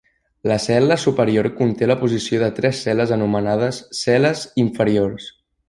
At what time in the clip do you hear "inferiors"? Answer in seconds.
4.67-5.33